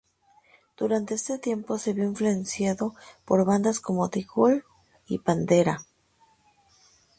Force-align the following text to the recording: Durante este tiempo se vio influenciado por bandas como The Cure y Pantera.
Durante 0.79 1.13
este 1.13 1.37
tiempo 1.37 1.77
se 1.77 1.93
vio 1.93 2.05
influenciado 2.05 2.95
por 3.23 3.45
bandas 3.45 3.79
como 3.79 4.09
The 4.09 4.25
Cure 4.25 4.63
y 5.05 5.19
Pantera. 5.19 5.85